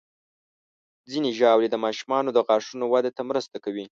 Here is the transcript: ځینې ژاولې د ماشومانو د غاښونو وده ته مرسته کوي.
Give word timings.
ځینې 1.11 1.29
ژاولې 1.39 1.67
د 1.71 1.75
ماشومانو 1.85 2.29
د 2.33 2.37
غاښونو 2.47 2.85
وده 2.93 3.11
ته 3.17 3.21
مرسته 3.29 3.57
کوي. 3.63 3.85